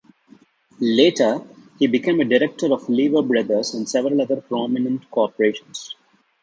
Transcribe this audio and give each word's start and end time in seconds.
Later 0.79 1.43
he 1.77 1.85
became 1.85 2.21
a 2.21 2.25
director 2.25 2.73
of 2.73 2.89
Lever 2.89 3.21
Brothers 3.21 3.75
and 3.75 3.87
several 3.87 4.19
other 4.19 4.41
prominent 4.41 5.11
corporations. 5.11 5.95